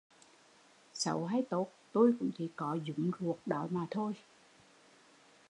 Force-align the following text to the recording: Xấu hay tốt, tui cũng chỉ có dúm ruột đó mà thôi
Xấu 0.93 1.25
hay 1.25 1.43
tốt, 1.49 1.69
tui 1.91 2.13
cũng 2.19 2.31
chỉ 2.37 2.49
có 2.55 2.77
dúm 2.87 3.11
ruột 3.19 3.37
đó 3.45 3.67
mà 3.71 3.87
thôi 3.91 4.13